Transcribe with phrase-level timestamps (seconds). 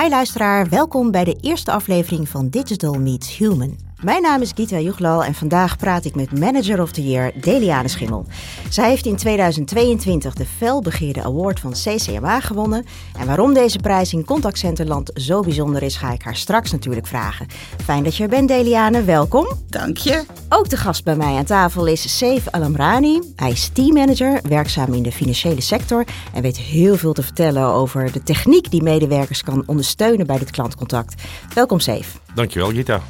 [0.00, 3.78] Hi luisteraar, welkom bij de eerste aflevering van Digital Meets Human.
[4.04, 7.88] Mijn naam is Gita Juglal en vandaag praat ik met Manager of the Year Deliane
[7.88, 8.26] Schimmel.
[8.68, 12.84] Zij heeft in 2022 de felbegeerde award van CCMA gewonnen.
[13.18, 17.46] En waarom deze prijs in contactcenterland zo bijzonder is, ga ik haar straks natuurlijk vragen.
[17.84, 19.04] Fijn dat je er bent, Deliane.
[19.04, 19.46] Welkom.
[19.68, 20.24] Dank je.
[20.48, 23.20] Ook de gast bij mij aan tafel is Seif Alamrani.
[23.36, 28.12] Hij is teammanager, werkzaam in de financiële sector en weet heel veel te vertellen over
[28.12, 31.22] de techniek die medewerkers kan ondersteunen bij dit klantcontact.
[31.54, 32.20] Welkom, Seif.
[32.34, 33.02] Dankjewel, Gita.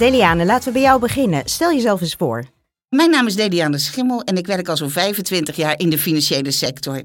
[0.00, 1.42] Deliane, laten we bij jou beginnen.
[1.44, 2.44] Stel jezelf eens voor.
[2.88, 6.50] Mijn naam is Deliane Schimmel en ik werk al zo'n 25 jaar in de financiële
[6.50, 7.02] sector.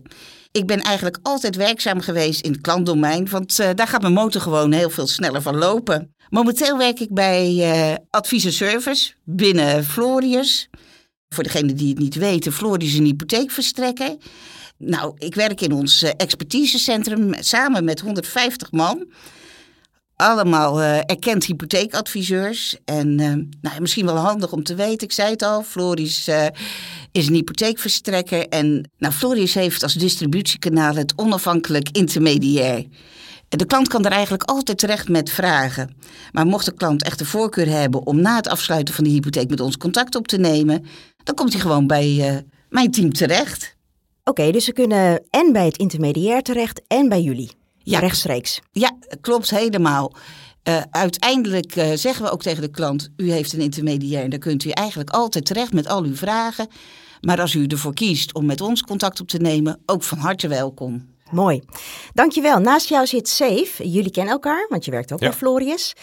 [0.52, 4.42] Ik ben eigenlijk altijd werkzaam geweest in het klantdomein, want uh, daar gaat mijn motor
[4.42, 6.16] gewoon heel veel sneller van lopen.
[6.30, 10.70] Momenteel werk ik bij uh, Advies Service binnen Florius.
[11.30, 14.16] Voor degenen die het niet weten, Florius is een hypotheekverstrekker.
[14.78, 19.08] Nou, ik werk in ons uh, expertisecentrum samen met 150 man
[20.16, 22.78] allemaal uh, erkend hypotheekadviseurs.
[22.86, 26.46] En uh, nou, misschien wel handig om te weten, ik zei het al, Floris uh,
[27.12, 28.48] is een hypotheekverstrekker.
[28.48, 32.86] En nou, Floris heeft als distributiekanaal het onafhankelijk intermediair.
[33.50, 35.96] De klant kan er eigenlijk altijd terecht met vragen.
[36.32, 39.50] Maar mocht de klant echt de voorkeur hebben om na het afsluiten van de hypotheek
[39.50, 40.86] met ons contact op te nemen,
[41.24, 43.76] dan komt hij gewoon bij mijn team terecht.
[44.24, 47.65] Oké, dus ze kunnen en bij het intermediair terecht en bij jullie.
[47.86, 48.62] Ja, rechtstreeks.
[48.72, 50.16] Ja, klopt helemaal.
[50.64, 54.40] Uh, uiteindelijk uh, zeggen we ook tegen de klant: u heeft een intermediair en daar
[54.40, 56.68] kunt u eigenlijk altijd terecht met al uw vragen.
[57.22, 60.48] Maar als u ervoor kiest om met ons contact op te nemen, ook van harte
[60.48, 61.10] welkom.
[61.32, 61.62] Mooi.
[62.14, 62.60] Dankjewel.
[62.60, 63.90] Naast jou zit Safe.
[63.90, 65.28] Jullie kennen elkaar, want je werkt ook ja.
[65.28, 65.94] bij Florius.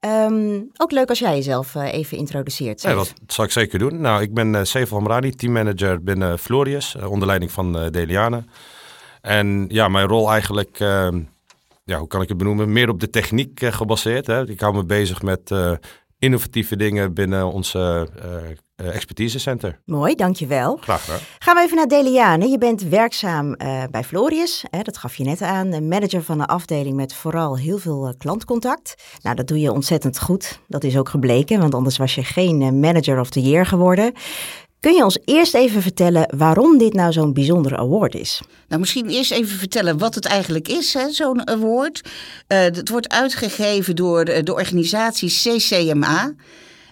[0.00, 2.82] Um, ook leuk als jij jezelf uh, even introduceert.
[2.82, 4.00] Ja, dat zal ik zeker doen.
[4.00, 8.44] Nou, ik ben uh, Safe Hamrani, teammanager binnen Florius, onder leiding van Deliane.
[9.20, 11.08] En ja, mijn rol eigenlijk, uh,
[11.88, 12.72] ja, hoe kan ik het benoemen?
[12.72, 14.26] Meer op de techniek uh, gebaseerd.
[14.26, 14.48] Hè?
[14.48, 15.72] Ik hou me bezig met uh,
[16.18, 18.08] innovatieve dingen binnen onze
[18.76, 19.80] expertisecenter.
[19.84, 20.76] Mooi, dankjewel.
[20.76, 21.18] Graag gedaan.
[21.38, 22.48] Gaan we even naar Deliane.
[22.48, 23.56] Je bent werkzaam
[23.90, 25.88] bij Florius, hè, dat gaf je net aan.
[25.88, 28.94] Manager van een afdeling met vooral heel veel klantcontact.
[29.22, 30.60] Nou, dat doe je ontzettend goed.
[30.66, 34.12] Dat is ook gebleken, want anders was je geen manager of the year geworden.
[34.80, 38.40] Kun je ons eerst even vertellen waarom dit nou zo'n bijzondere award is?
[38.68, 42.00] Nou, misschien eerst even vertellen wat het eigenlijk is, zo'n award.
[42.04, 46.34] Uh, het wordt uitgegeven door de, de organisatie CCMA.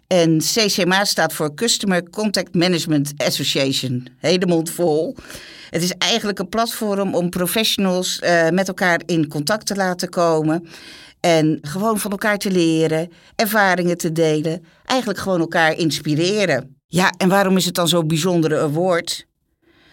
[0.06, 4.08] En CCMA staat voor Customer Contact Management Association.
[4.18, 5.16] Hele mond vol.
[5.70, 10.68] Het is eigenlijk een platform om professionals uh, met elkaar in contact te laten komen.
[11.20, 14.64] En gewoon van elkaar te leren, ervaringen te delen.
[14.84, 16.75] Eigenlijk gewoon elkaar inspireren.
[16.86, 19.26] Ja, en waarom is het dan zo'n bijzondere award?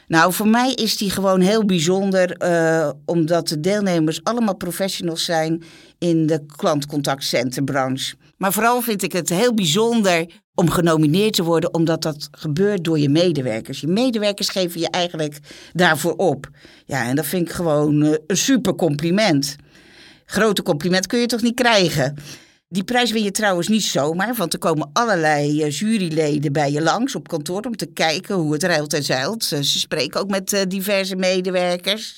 [0.08, 5.64] Nou, voor mij is die gewoon heel bijzonder, uh, omdat de deelnemers allemaal professionals zijn
[5.98, 8.16] in de klantcontactcenterbranche.
[8.38, 13.00] Maar vooral vind ik het heel bijzonder om genomineerd te worden, omdat dat gebeurt door
[13.00, 13.82] je medewerkers.
[13.82, 15.40] Je medewerkers geven je eigenlijk
[15.74, 16.50] daarvoor op.
[16.86, 19.56] Ja, en dat vind ik gewoon uh, een super compliment.
[20.26, 22.16] Grote compliment kun je toch niet krijgen?
[22.74, 26.82] Die prijs win je trouwens niet zomaar, want er komen allerlei uh, juryleden bij je
[26.82, 29.52] langs op kantoor om te kijken hoe het ruilt en zeilt.
[29.54, 32.14] Uh, ze spreken ook met uh, diverse medewerkers.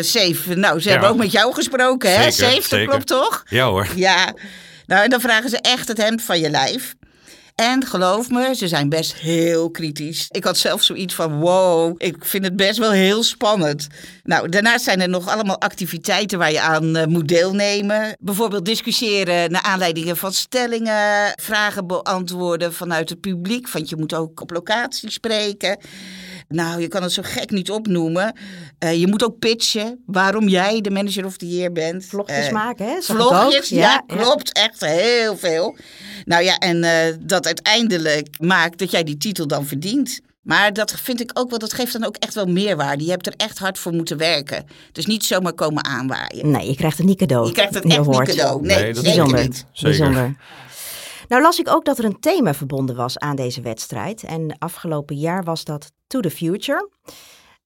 [0.00, 0.92] Safe, nou, ze ja.
[0.92, 2.30] hebben ook met jou gesproken, hè?
[2.30, 3.44] Zeker, Safe, dat klopt toch?
[3.48, 3.88] Ja hoor.
[3.94, 4.34] Ja,
[4.86, 6.94] nou en dan vragen ze echt het hemd van je lijf.
[7.56, 10.26] En geloof me, ze zijn best heel kritisch.
[10.30, 13.86] Ik had zelf zoiets van: wow, ik vind het best wel heel spannend.
[14.22, 18.16] Nou, daarnaast zijn er nog allemaal activiteiten waar je aan uh, moet deelnemen.
[18.20, 24.40] Bijvoorbeeld discussiëren naar aanleiding van stellingen, vragen beantwoorden vanuit het publiek, want je moet ook
[24.40, 25.78] op locatie spreken.
[26.48, 28.36] Nou, je kan het zo gek niet opnoemen.
[28.84, 32.04] Uh, je moet ook pitchen waarom jij de manager of the year bent.
[32.04, 33.02] Vlogjes uh, maken, hè?
[33.02, 34.52] Vlogjes, ja, ja, klopt.
[34.52, 35.76] Echt heel veel.
[36.24, 36.90] Nou ja, en uh,
[37.20, 40.20] dat uiteindelijk maakt dat jij die titel dan verdient.
[40.42, 43.04] Maar dat vind ik ook wel, dat geeft dan ook echt wel meerwaarde.
[43.04, 44.64] Je hebt er echt hard voor moeten werken.
[44.92, 46.50] Dus niet zomaar komen aanwaaien.
[46.50, 47.46] Nee, je krijgt het niet cadeau.
[47.46, 48.60] Je krijgt het echt niet cadeau.
[48.62, 49.42] Nee, nee dat is bijzonder.
[49.42, 49.66] Niet.
[49.72, 49.98] Zeker.
[49.98, 50.36] bijzonder.
[51.28, 54.22] Nou las ik ook dat er een thema verbonden was aan deze wedstrijd.
[54.22, 56.90] En afgelopen jaar was dat To the Future.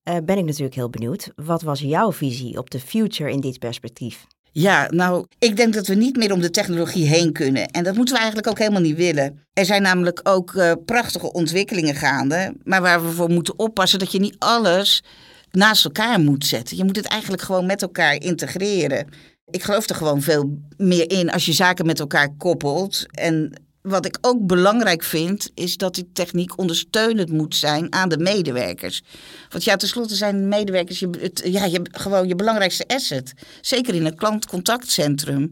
[0.03, 1.31] Uh, ben ik natuurlijk heel benieuwd.
[1.35, 4.25] Wat was jouw visie op de future in dit perspectief?
[4.51, 7.67] Ja, nou, ik denk dat we niet meer om de technologie heen kunnen.
[7.67, 9.47] En dat moeten we eigenlijk ook helemaal niet willen.
[9.53, 14.11] Er zijn namelijk ook uh, prachtige ontwikkelingen gaande, maar waar we voor moeten oppassen dat
[14.11, 15.03] je niet alles
[15.51, 16.77] naast elkaar moet zetten.
[16.77, 19.07] Je moet het eigenlijk gewoon met elkaar integreren.
[19.49, 24.05] Ik geloof er gewoon veel meer in als je zaken met elkaar koppelt en wat
[24.05, 29.01] ik ook belangrijk vind, is dat die techniek ondersteunend moet zijn aan de medewerkers.
[29.49, 33.33] Want ja, tenslotte zijn medewerkers je, ja, je, gewoon je belangrijkste asset.
[33.61, 35.51] Zeker in een klantcontactcentrum.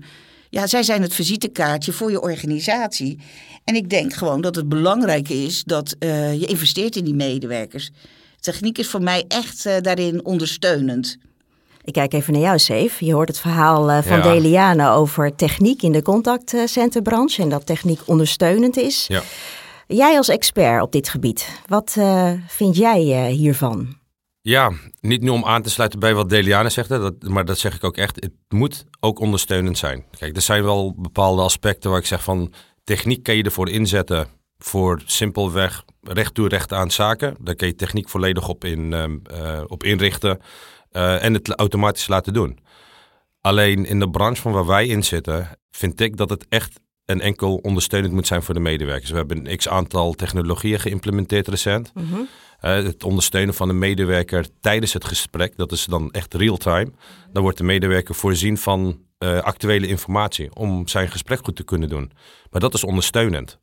[0.50, 3.20] Ja, zij zijn het visitekaartje voor je organisatie.
[3.64, 7.92] En ik denk gewoon dat het belangrijk is dat uh, je investeert in die medewerkers.
[8.40, 11.18] Techniek is voor mij echt uh, daarin ondersteunend.
[11.90, 13.06] Ik kijk even naar jou, Safe.
[13.06, 14.24] Je hoort het verhaal uh, van ja.
[14.24, 19.06] Deliane over techniek in de contactcenterbranche en dat techniek ondersteunend is.
[19.08, 19.22] Ja.
[19.88, 23.98] Jij als expert op dit gebied, wat uh, vind jij uh, hiervan?
[24.42, 24.72] Ja,
[25.02, 27.84] niet nu om aan te sluiten bij wat Deliane zegt, dat, maar dat zeg ik
[27.84, 28.16] ook echt.
[28.16, 30.06] Het moet ook ondersteunend zijn.
[30.18, 32.54] Kijk, er zijn wel bepaalde aspecten waar ik zeg van
[32.84, 34.28] techniek kan je ervoor inzetten
[34.58, 37.36] voor simpelweg recht toe recht aan zaken.
[37.40, 40.40] Daar kun je techniek volledig op, in, uh, op inrichten
[40.92, 42.60] uh, en het automatisch laten doen.
[43.42, 47.22] Alleen in de branche van waar wij in zitten, vind ik dat het echt en
[47.22, 49.10] enkel ondersteunend moet zijn voor de medewerkers.
[49.10, 51.92] We hebben een x aantal technologieën geïmplementeerd recent.
[51.94, 52.28] Mm -hmm.
[52.62, 56.92] uh, het ondersteunen van de medewerker tijdens het gesprek, dat is dan echt real-time.
[57.32, 61.90] Dan wordt de medewerker voorzien van uh, actuele informatie om zijn gesprek goed te kunnen
[61.90, 62.12] doen.
[62.50, 63.60] Maar dat is ondersteunend.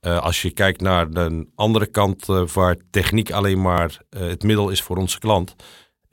[0.00, 4.82] Uh, als je kijkt naar de andere kant waar techniek alleen maar het middel is
[4.82, 5.54] voor onze klant,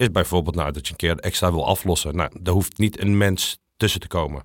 [0.04, 2.16] is bijvoorbeeld nou, dat je een keer extra wil aflossen.
[2.16, 4.44] Nou, daar hoeft niet een mens tussen te komen.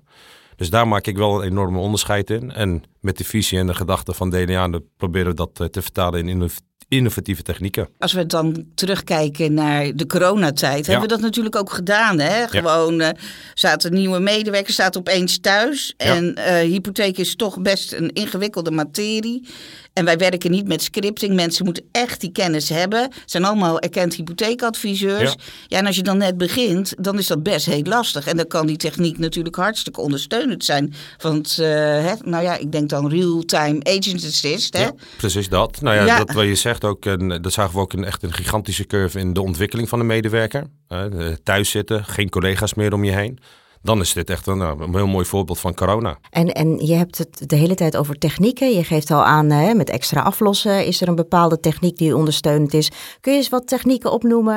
[0.55, 2.51] Dus daar maak ik wel een enorme onderscheid in.
[2.51, 6.49] En met de visie en de gedachte van DNA proberen we dat te vertalen in
[6.87, 7.89] innovatieve technieken.
[7.97, 10.91] Als we dan terugkijken naar de coronatijd, ja.
[10.91, 12.19] hebben we dat natuurlijk ook gedaan.
[12.19, 12.47] Hè?
[12.47, 13.13] Gewoon ja.
[13.13, 13.21] uh,
[13.53, 15.93] zaten nieuwe medewerkers, zaten opeens thuis.
[15.97, 16.15] Ja.
[16.15, 19.47] En uh, hypotheek is toch best een ingewikkelde materie.
[19.93, 21.35] En wij werken niet met scripting.
[21.35, 23.01] Mensen moeten echt die kennis hebben.
[23.01, 25.31] Het zijn allemaal erkend hypotheekadviseurs.
[25.31, 25.43] Ja.
[25.67, 28.27] ja, en als je dan net begint, dan is dat best heel lastig.
[28.27, 30.93] En dan kan die techniek natuurlijk hartstikke ondersteunend zijn.
[31.17, 34.77] Want, uh, hè, nou ja, ik denk dan real-time agent assist.
[34.77, 34.83] Hè?
[34.83, 35.81] Ja, precies dat.
[35.81, 38.23] Nou ja, ja, dat wat je zegt ook, en dat zagen we ook een, echt
[38.23, 40.63] een gigantische curve in de ontwikkeling van de medewerker.
[40.89, 43.39] Uh, thuis zitten, geen collega's meer om je heen
[43.81, 46.17] dan is dit echt een, een, heel mooi voorbeeld van corona.
[46.29, 48.75] En, en je hebt het de hele tijd over technieken.
[48.75, 52.73] Je geeft al aan, hè, met extra aflossen is er een bepaalde techniek die ondersteunend
[52.73, 52.91] is.
[53.21, 54.55] Kun je eens wat technieken opnoemen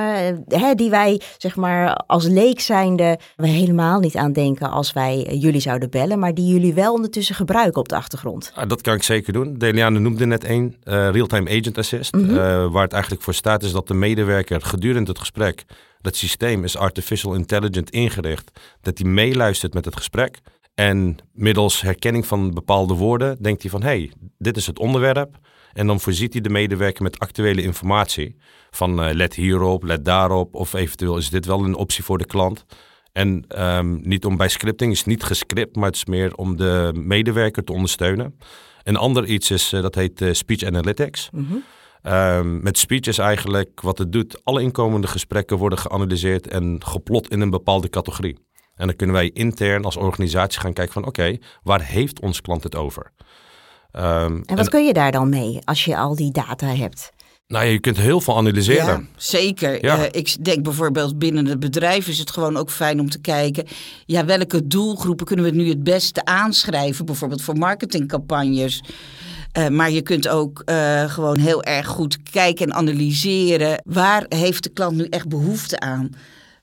[0.49, 5.37] hè, die wij, zeg maar, als leek zijnde, we helemaal niet aan denken als wij
[5.39, 8.53] jullie zouden bellen, maar die jullie wel ondertussen gebruiken op de achtergrond?
[8.55, 9.59] Ah, dat kan ik zeker doen.
[9.59, 12.15] Deliane noemde net één, uh, Real-Time Agent Assist.
[12.15, 12.37] Mm -hmm.
[12.37, 15.65] uh, waar het eigenlijk voor staat is dat de medewerker gedurende het gesprek
[16.03, 18.61] dat systeem is artificial intelligent ingericht.
[18.81, 20.39] Dat hij meeluistert met het gesprek.
[20.75, 23.83] En middels herkenning van bepaalde woorden denkt hij van...
[23.83, 25.39] hé, hey, dit is het onderwerp.
[25.73, 28.37] En dan voorziet hij de medewerker met actuele informatie.
[28.71, 30.55] Van uh, let hierop, let daarop.
[30.55, 32.65] Of eventueel is dit wel een optie voor de klant.
[33.13, 36.93] En um, niet om bij scripting, is niet gescript, maar het is meer om de
[36.95, 38.39] medewerker te ondersteunen.
[38.83, 41.29] Een ander iets is, uh, dat heet uh, speech analytics.
[41.33, 41.63] -hmm.
[42.03, 44.45] Um, met speech is eigenlijk wat het doet.
[44.45, 48.39] Alle inkomende gesprekken worden geanalyseerd en geplot in een bepaalde categorie.
[48.75, 52.41] En dan kunnen wij intern als organisatie gaan kijken van oké, okay, waar heeft ons
[52.41, 53.13] klant het over?
[53.97, 57.13] Um, en wat en, kun je daar dan mee als je al die data hebt?
[57.47, 58.87] Nou, je kunt heel veel analyseren.
[58.87, 59.85] Ja, zeker.
[59.85, 59.99] Ja.
[59.99, 63.67] Uh, ik denk bijvoorbeeld binnen het bedrijf is het gewoon ook fijn om te kijken.
[64.07, 67.05] Ja, welke doelgroepen kunnen we nu het beste aanschrijven?
[67.05, 68.83] Bijvoorbeeld voor marketingcampagnes.
[69.59, 73.83] Uh, maar je kunt ook uh, gewoon heel erg goed kijken en analyseren.
[73.85, 76.11] Waar heeft de klant nu echt behoefte aan?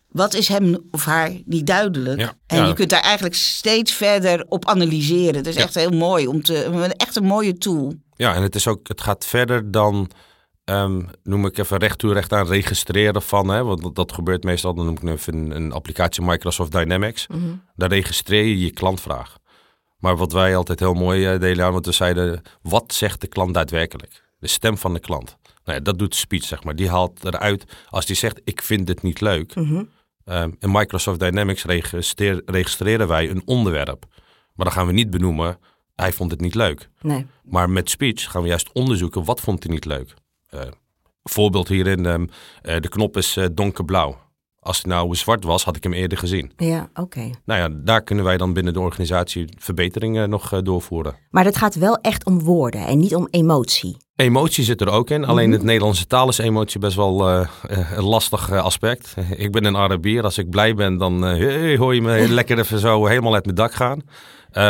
[0.09, 2.19] Wat is hem of haar niet duidelijk?
[2.19, 2.65] Ja, en ja.
[2.67, 5.35] je kunt daar eigenlijk steeds verder op analyseren.
[5.35, 5.61] Het is Ja.
[5.61, 6.93] echt heel mooi om te.
[6.97, 7.93] Echt een mooie tool.
[8.15, 10.09] Ja, en het, is ook, het gaat verder dan,
[10.63, 13.47] ehm, noem ik even recht toe recht aan, registreren van.
[13.49, 17.27] Hè, want dat- dat gebeurt meestal, dan noem ik even een, een applicatie Microsoft Dynamics.
[17.75, 19.37] Daar registreer je je klantvraag.
[19.99, 23.27] Maar wat wij altijd heel mooi eh, delen aan, want we zeiden, wat zegt de
[23.27, 24.23] klant daadwerkelijk?
[24.39, 25.37] De stem van de klant.
[25.63, 26.75] Nou ja, dat doet speech, zeg maar.
[26.75, 29.55] Die haalt eruit als die zegt, ik vind dit niet leuk.
[29.55, 29.83] Mhm.
[30.25, 34.05] Ehm, in Microsoft Dynamics registreer- registreren wij een onderwerp.
[34.53, 35.57] Maar dan gaan we niet benoemen,
[35.95, 36.89] hij vond het niet leuk.
[37.01, 37.27] Nee.
[37.43, 40.13] Maar met speech gaan we juist onderzoeken, wat vond hij niet leuk?
[40.49, 40.61] Eh
[41.23, 42.25] voorbeeld hierin, ehm,
[42.61, 44.17] eh, de knop is donkerblauw.
[44.61, 46.51] Als het nou zwart was, had ik hem eerder gezien.
[46.57, 47.29] Ja, oké.
[47.45, 51.15] Nou ja, daar kunnen wij dan binnen de organisatie verbeteringen nog eh, doorvoeren.
[51.29, 53.97] Maar het gaat wel echt om woorden en niet om emotie.
[54.15, 55.25] Emotie zit er ook in.
[55.25, 59.15] Alleen het Nederlandse taal is emotie best wel eh, eh, een lastig aspect.
[59.35, 60.23] Ik ben een Arabier.
[60.23, 63.55] Als ik blij ben, dan hey, hoor je me lekker even zo helemaal uit mijn
[63.57, 64.01] dak gaan.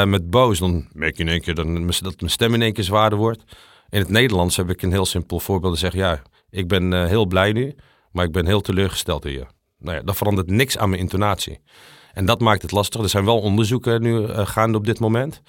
[0.09, 2.73] Met boos, dan merk je in één keer dat, mijn- dat mijn stem in één
[2.73, 3.43] keer zwaarder wordt.
[3.89, 5.73] In het Nederlands heb ik een heel simpel voorbeeld.
[5.73, 7.75] te zeggen, ja, ik ben heel blij nu,
[8.11, 9.45] maar ik ben heel teleurgesteld in je.
[9.79, 11.59] Nou ja, dat verandert niks aan mijn intonatie.
[12.13, 13.01] En dat maakt het lastig.
[13.01, 15.41] Er zijn wel onderzoeken nu eh, gaande op dit moment.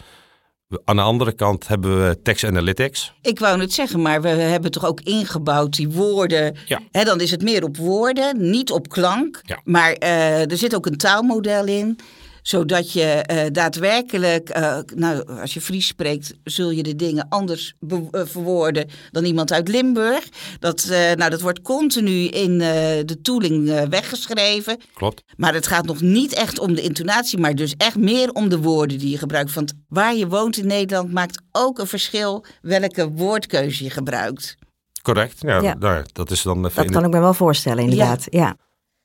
[0.85, 3.13] Aan de andere kant hebben we text analytics.
[3.23, 6.57] Ik wou het zeggen, maar we hebben toch ook ingebouwd die woorden.
[6.67, 6.81] Ja.
[6.91, 9.41] Hè, dan is het meer op woorden, niet op klank.
[9.43, 9.61] Ja.
[9.65, 11.99] Maar eh, er zit ook een taalmodel in
[12.43, 17.75] zodat je eh, daadwerkelijk, eh, nou, als je Fries spreekt, zul je de dingen anders
[17.81, 20.29] be- eh, verwoorden dan iemand uit Limburg.
[20.59, 22.69] Dat, eh, nou, dat wordt continu in eh,
[23.05, 24.79] de tooling eh, weggeschreven.
[24.95, 25.23] Klopt.
[25.37, 28.59] Maar het gaat nog niet echt om de intonatie, maar dus echt meer om de
[28.59, 29.53] woorden die je gebruikt.
[29.55, 34.57] Want waar je woont in Nederland maakt ook een verschil welke woordkeuze je gebruikt.
[35.03, 35.37] Correct.
[35.41, 35.75] Ja, Ja.
[35.79, 38.27] nou, dat is dan Dat kan ik me wel voorstellen, inderdaad.
[38.31, 38.41] Ja.
[38.41, 38.57] Ja,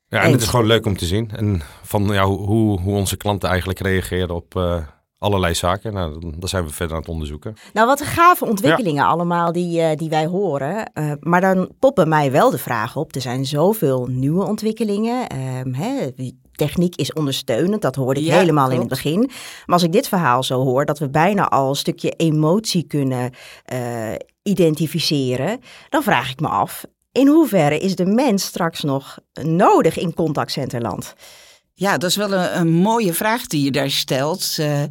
[0.10, 1.32] en het is gewoon leuk om te zien.
[1.36, 4.78] En van ja, hoe, hoe, hoe onze klanten eigenlijk reageren op eh,
[5.18, 5.94] allerlei zaken.
[5.94, 7.54] Nou, dan- daar zijn we verder aan het onderzoeken.
[7.74, 10.92] Nou, wat een gave ontwikkelingen allemaal die, eh, die wij horen.
[10.94, 13.16] Eh, maar dan poppen mij wel de vraag op.
[13.16, 15.28] Er zijn zoveel nieuwe ontwikkelingen.
[15.28, 16.12] Ehm, hè,
[16.52, 19.20] techniek is ondersteunend, dat hoorde ik Ja, helemaal in het begin.
[19.66, 23.32] Maar als ik dit verhaal zo hoor, dat we bijna al een stukje emotie kunnen
[23.66, 25.60] eh, identificeren,
[25.90, 26.86] dan vraag ik me af.
[27.16, 31.14] In hoeverre is de mens straks nog nodig in contactcenterland?
[31.78, 34.56] Ja, dat is wel een, mooie vraag die je daar stelt.
[34.58, 34.84] Eh,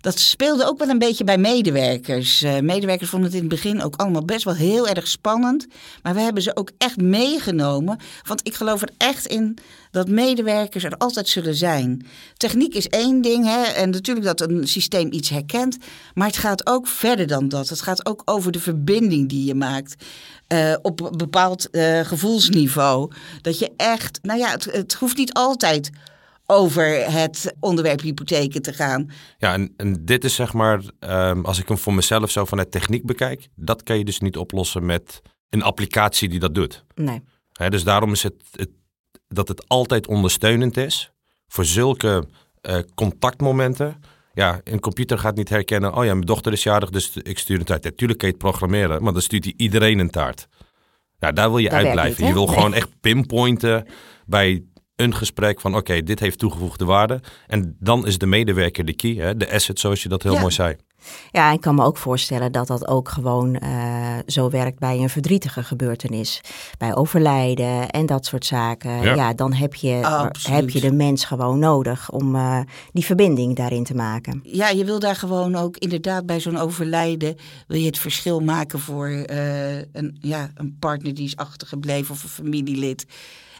[0.00, 2.42] dat speelde ook wel een beetje bij medewerkers.
[2.42, 5.66] Eh, medewerkers vonden het in het begin ook allemaal best wel heel erg spannend.
[6.02, 7.98] Maar we hebben ze ook echt meegenomen.
[8.22, 9.58] Want ik geloof er echt in
[9.90, 12.06] dat medewerkers er altijd zullen zijn.
[12.36, 13.44] Techniek is één ding.
[13.44, 15.76] Hè, en natuurlijk dat een systeem iets herkent.
[16.14, 17.68] Maar het gaat ook verder dan dat.
[17.68, 20.04] Het gaat ook over de verbinding die je maakt.
[20.46, 21.68] eh, op een bepaald
[22.02, 23.12] gevoelsniveau.
[23.42, 25.90] Dat je echt, nou ja, het, het hoeft niet altijd
[26.50, 29.10] over het onderwerp hypotheken te gaan.
[29.38, 32.70] Ja, en, en dit is zeg maar, ehm, als ik hem voor mezelf zo vanuit
[32.70, 36.84] techniek bekijk, dat kan je dus niet oplossen met een applicatie die dat doet.
[36.94, 37.22] Nee.
[37.68, 38.70] Dus daarom is het, het
[39.28, 41.12] dat het altijd ondersteunend is
[41.48, 42.24] voor zulke
[42.60, 44.00] eh, contactmomenten.
[44.32, 47.58] Ja, een computer gaat niet herkennen, oh ja, mijn dochter is jarig, dus ik stuur
[47.58, 47.84] een taart.
[47.84, 50.46] Natuurlijk kan je het programmeren, maar dan stuurt hij iedereen een taart.
[51.18, 52.18] Ja, daar wil je Dat uitblijven.
[52.24, 52.54] niet, je wil Nee.
[52.54, 53.86] gewoon echt pinpointen
[54.26, 54.64] bij
[55.00, 57.20] een gesprek van oké, dit heeft toegevoegde waarde.
[57.46, 59.36] En dan is de medewerker de key, hè?
[59.36, 60.40] de asset zoals je dat heel Ja.
[60.40, 60.76] mooi zei.
[61.30, 65.10] Ja, ik kan me ook voorstellen dat dat ook gewoon eh, zo werkt bij een
[65.10, 66.40] verdrietige gebeurtenis.
[66.78, 69.02] Bij overlijden en dat soort zaken.
[69.02, 69.34] Ja, Ja.
[69.34, 72.60] dan heb je, heb je de mens gewoon nodig om eh,
[72.92, 74.40] die verbinding daarin te maken.
[74.42, 77.36] Ja, je wil daar gewoon ook inderdaad bij zo'n overlijden...
[77.66, 82.22] wil je het verschil maken voor eh, een, ja, een partner die is achtergebleven of
[82.22, 83.06] een familielid.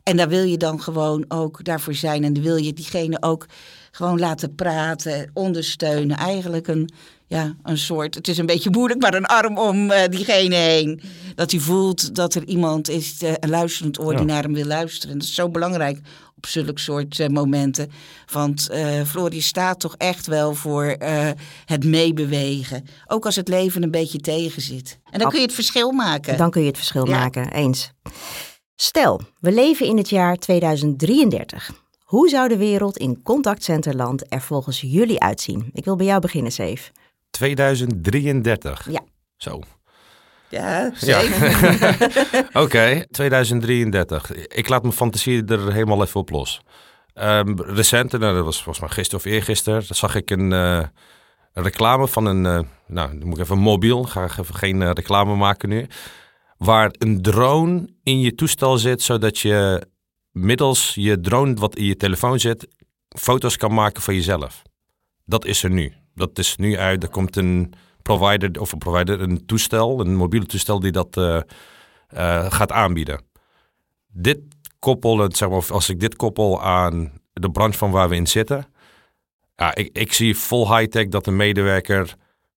[0.03, 2.25] En daar wil je dan gewoon ook daarvoor zijn.
[2.25, 3.47] En dan wil je diegene ook
[3.91, 6.17] gewoon laten praten, ondersteunen.
[6.17, 6.91] Eigenlijk een,
[7.31, 11.01] ja, een soort, het is een beetje moeilijk, maar een arm om eh, diegene heen.
[11.35, 14.33] Dat hij voelt dat er iemand is, eh, een luisterend oor die Ja.
[14.33, 15.19] naar hem wil luisteren.
[15.19, 15.99] Dat is zo belangrijk
[16.37, 17.91] op zulke soort eh, momenten.
[18.33, 18.69] Want
[19.07, 20.97] Florie staat toch echt wel voor
[21.65, 22.85] het meebewegen.
[23.07, 24.99] Ook als het leven een beetje tegen zit.
[25.05, 26.37] En dan Ab- kun je het verschil maken.
[26.37, 27.19] Dan kun je het verschil Ja.
[27.19, 27.91] maken, eens.
[28.77, 31.71] Stel, we leven in het jaar 2033.
[32.05, 35.71] Hoe zou de wereld in contactcenterland er volgens jullie uitzien?
[35.73, 36.91] Ik wil bij jou beginnen, Safe.
[37.31, 38.91] 2033.
[38.91, 39.01] Ja.
[39.37, 39.61] Zo.
[40.51, 40.93] Ja.
[42.63, 44.33] Oké, 2033.
[44.33, 46.61] Ik laat mijn fantasie er helemaal even op los.
[47.15, 50.85] Ehm recent, nou, dat was volgens mij gisteren of eergisteren, zag ik een, eh,
[51.53, 54.83] een reclame van een, eh, nou, dan moet ik even mobiel, ga ik even geen
[54.83, 55.87] eh, reclame maken nu,
[56.57, 59.87] waar een drone in je toestel zit, zodat je
[60.31, 62.69] middels je drone wat in je telefoon zit,
[63.09, 64.63] foto's kan maken van jezelf.
[65.25, 66.00] Dat is er nu.
[66.21, 67.03] Dat is nu uit.
[67.03, 67.73] Er komt een
[68.03, 71.37] provider, of een provider, een toestel, een mobiele toestel die dat eh,
[72.09, 73.23] eh, gaat aanbieden.
[74.13, 74.39] Dit
[74.79, 78.67] koppelen, zeg maar, als ik dit koppel aan de branche van waar we in zitten.
[79.57, 82.15] Ja, ik, ik zie vol high-tech dat een medewerker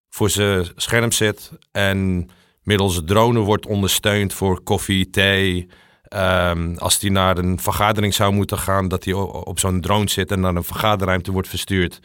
[0.09, 2.29] voor zijn scherm zit en
[2.63, 5.69] middels drone wordt ondersteund voor koffie, thee.
[6.03, 10.31] Ehm, als hij naar een vergadering zou moeten gaan, dat hij op zo'n drone zit
[10.31, 11.99] en naar een vergaderruimte wordt verstuurd.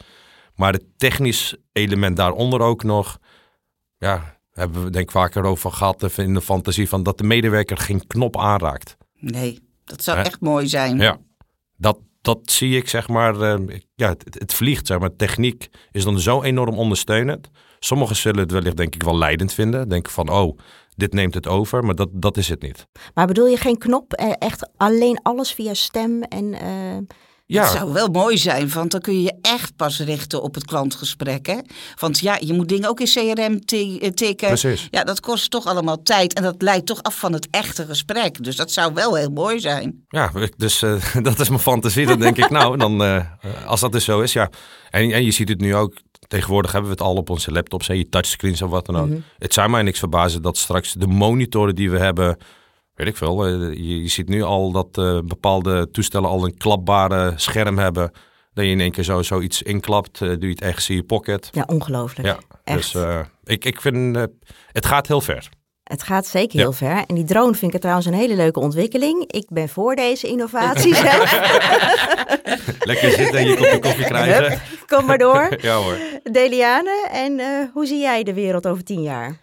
[0.59, 3.19] Maar het technisch element daaronder ook nog,
[3.99, 7.25] ja, hebben we denk ik vaker over gehad even in de fantasie van dat de
[7.25, 8.97] medewerker geen knop aanraakt.
[9.15, 10.25] Nee, dat zou Hè?
[10.25, 10.99] echt mooi zijn.
[10.99, 11.19] Ja,
[11.77, 15.17] dat, dat zie ik zeg maar, eh, ik- ja, het, het vliegt zeg maar.
[15.17, 17.51] Techniek is dan zo enorm ondersteunend.
[17.79, 19.89] Sommigen zullen het wellicht denk ik wel leidend vinden.
[19.89, 20.59] Denken van, oh,
[20.97, 22.87] dit neemt het over, maar dat, dat is het niet.
[23.15, 24.13] Maar bedoel je geen knop?
[24.13, 26.55] Eh, Echt alleen alles via stem en...
[26.55, 27.17] eh,
[27.51, 30.55] Ja, Dat zou wel mooi zijn, want dan kun je je echt pas richten op
[30.55, 31.47] het klantgesprek.
[31.47, 31.59] Hè?
[31.99, 34.49] Want ja, je moet dingen ook in CRM ti- eh, tikken.
[34.49, 34.89] Precies.
[34.91, 38.45] Ja, dat kost toch allemaal tijd en dat leidt toch af van het echte gesprek.
[38.45, 40.05] Dus dat zou wel heel mooi zijn.
[40.09, 42.07] Ja, dus eh, dat is mijn fantasie.
[42.07, 43.25] Dan denk ik, nou, dan, eh,
[43.67, 44.51] als dat dus zo is, ja.
[44.91, 45.95] En, en je ziet het nu ook,
[46.29, 49.09] tegenwoordig hebben we het al op onze laptops, hè, je touchscreens of wat dan ook.
[49.09, 49.19] Mhm.
[49.39, 52.37] Het zou mij niks verbazen dat straks de monitoren die we hebben,
[52.99, 56.57] weet ik veel, eh, je, je ziet nu al dat eh, bepaalde toestellen al een
[56.57, 58.11] klapbare scherm hebben.
[58.55, 61.03] Dat je in één keer zo zoiets inklapt, eh, doe je het ergens in je
[61.03, 61.49] pocket.
[61.53, 62.29] Ja, ongelooflijk.
[62.29, 62.93] Ja, Echt.
[62.93, 63.03] dus
[63.45, 64.17] ik, ik vind,
[64.73, 65.49] het gaat heel ver.
[65.83, 66.63] Het gaat zeker Ja.
[66.63, 67.05] heel ver.
[67.07, 69.25] En die drone vind ik trouwens een hele leuke ontwikkeling.
[69.33, 71.33] Ik ben voor deze innovatie zelf.
[72.85, 74.51] Lekker zitten en je kopje koffie krijgen.
[74.51, 75.49] Hup, Kom maar door.
[75.61, 75.97] Ja hoor.
[76.23, 77.41] Deliane, en
[77.73, 79.37] hoe zie jij de wereld over tien jaar?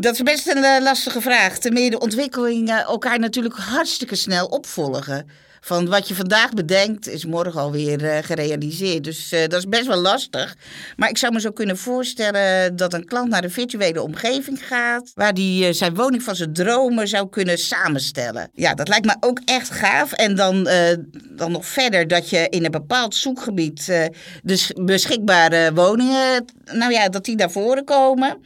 [0.00, 1.58] Dat is best een eh, lastige vraag.
[1.58, 5.28] Ten meer de ontwikkelingen elkaar natuurlijk hartstikke snel opvolgen.
[5.60, 9.04] Van wat je vandaag bedenkt, is morgen alweer eh, gerealiseerd.
[9.04, 10.56] Dus eh, dat is best wel lastig.
[10.96, 15.10] Maar ik zou me zo kunnen voorstellen dat een klant naar een virtuele omgeving gaat.
[15.14, 18.50] Waar eh, zijn woning van zijn dromen zou kunnen samenstellen.
[18.54, 20.12] Ja, dat lijkt me ook echt gaaf.
[20.12, 20.96] En dan, eh,
[21.30, 24.04] dan nog verder dat je in een bepaald zoekgebied eh,
[24.42, 28.38] de s- beschikbare woningen, nou ja, dat die naar voren komen.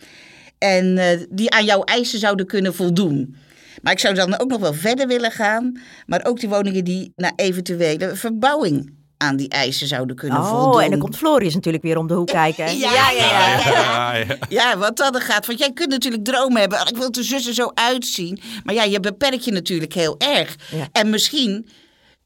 [0.58, 3.36] En eh, die aan jouw eisen zouden kunnen voldoen.
[3.82, 5.80] Maar ik zou dan ook nog wel verder willen gaan.
[6.06, 10.72] Maar ook die woningen die naar eventuele verbouwing aan die eisen zouden kunnen voldoen.
[10.74, 12.78] Oh, en dan komt Floris natuurlijk weer om de hoek kijken.
[12.78, 13.58] Ja, ja, ja.
[13.70, 14.36] Ja, ja.
[14.48, 15.46] Ja, wat dan gaat.
[15.46, 16.80] Want jij kunt natuurlijk dromen hebben.
[16.80, 18.40] "Oh, Ik wil het er zus en zo uitzien.
[18.64, 20.56] Maar ja, je beperkt je natuurlijk heel erg.
[20.70, 20.88] Ja.
[20.92, 21.68] En misschien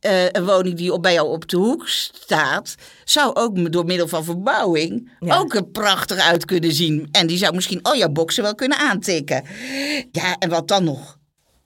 [0.02, 2.75] eh, een woning die op, bij jou op de hoek staat...
[3.04, 5.37] zou ook door middel van verbouwing Ja.
[5.38, 7.09] ook er prachtig uit kunnen zien.
[7.12, 9.44] En die zou misschien al jouw boxen wel kunnen aantikken.
[10.12, 11.18] Ja, en wat dan nog?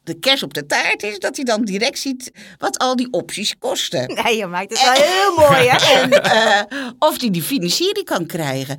[0.03, 3.59] De kers op de taart is dat hij dan direct ziet wat al die opties
[3.59, 4.21] kosten.
[4.25, 5.77] Nee, je maakt het wel heel mooi, hè?
[6.01, 8.79] En eh, of die die financiering kan krijgen.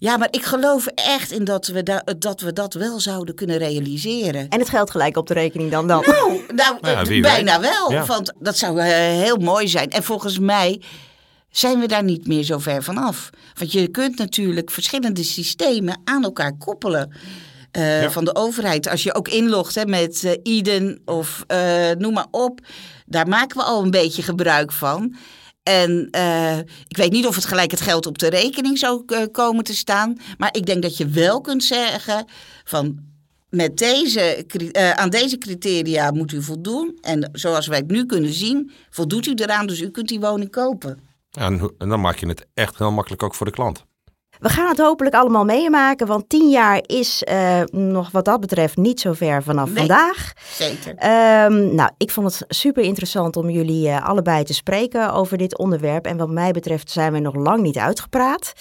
[0.00, 3.56] Ja, maar ik geloof echt in dat we, da- dat we dat wel zouden kunnen
[3.58, 4.48] realiseren.
[4.48, 6.04] En het geld gelijk op de rekening dan dan.
[6.06, 7.70] Nou, nou Ja, wie bijna weet.
[7.70, 7.92] wel.
[7.92, 8.04] Ja.
[8.06, 9.90] Want dat zou eh, heel mooi zijn.
[9.90, 10.82] En volgens mij
[11.50, 13.30] zijn we daar niet meer zo ver van af.
[13.54, 17.12] Want je kunt natuurlijk verschillende systemen aan elkaar koppelen.
[17.70, 18.10] eh, Ja.
[18.10, 18.88] Van de overheid.
[18.88, 22.60] Als je ook inlogt hè, met eh, Eden of eh, noem maar op.
[23.06, 25.14] Daar maken we al een beetje gebruik van.
[25.68, 29.22] En eh, ik weet niet of het gelijk het geld op de rekening zou eh,
[29.32, 30.16] komen te staan.
[30.38, 32.24] Maar ik denk dat je wel kunt zeggen
[32.64, 32.98] van
[33.50, 36.98] met deze, eh, aan deze criteria moet u voldoen.
[37.00, 39.66] En zoals wij het nu kunnen zien, voldoet u eraan.
[39.66, 41.00] Dus u kunt die woning kopen.
[41.30, 43.84] En, en dan maak je het echt heel makkelijk ook voor de klant.
[44.38, 48.76] We gaan het hopelijk allemaal meemaken, want tien jaar is eh, nog wat dat betreft
[48.76, 49.76] niet zo ver vanaf Nee.
[49.76, 50.32] vandaag.
[50.52, 50.94] Zeker.
[50.96, 55.58] Ehm, nou, ik vond het super interessant om jullie eh, allebei te spreken over dit
[55.58, 56.06] onderwerp.
[56.06, 58.52] En wat mij betreft zijn we nog lang niet uitgepraat.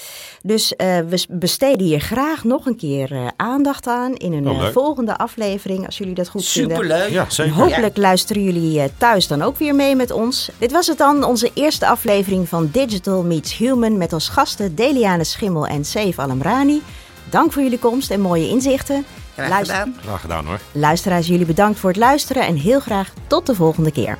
[0.41, 4.65] Dus eh, we besteden hier graag nog een keer eh, aandacht aan in een Oh,
[4.67, 6.75] volgende aflevering, als jullie dat goed vinden.
[6.77, 7.09] Superleuk.
[7.09, 7.53] Ja, zeker.
[7.53, 10.49] Hopelijk luisteren jullie thuis dan ook weer mee met ons.
[10.57, 15.23] Dit was het dan, onze eerste aflevering van Digital Meets Human met als gasten Deliane
[15.23, 16.81] Schimmel en Saif Alamrani.
[17.29, 19.05] Dank voor jullie komst en mooie inzichten.
[19.33, 19.95] Graag Luister- gedaan.
[20.03, 20.59] Graag gedaan hoor.
[20.71, 24.17] Luisteraars, jullie bedankt voor het luisteren en heel graag tot de volgende keer.